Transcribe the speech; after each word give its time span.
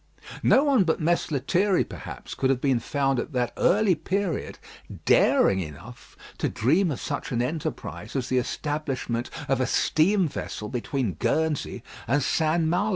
No 0.41 0.63
one 0.63 0.83
but 0.83 0.99
Mess 0.99 1.29
Lethierry, 1.29 1.83
perhaps, 1.83 2.33
could 2.33 2.49
have 2.49 2.59
been 2.59 2.79
found 2.79 3.19
at 3.19 3.33
that 3.33 3.53
early 3.55 3.93
period 3.93 4.57
daring 5.05 5.59
enough 5.59 6.17
to 6.39 6.49
dream 6.49 6.89
of 6.89 6.99
such 6.99 7.31
an 7.31 7.39
enterprise 7.39 8.15
as 8.15 8.27
the 8.27 8.39
establishment 8.39 9.29
of 9.47 9.61
a 9.61 9.67
steam 9.67 10.27
vessel 10.27 10.69
between 10.69 11.13
Guernsey 11.19 11.83
and 12.07 12.23
St. 12.23 12.63
Malo. 12.63 12.89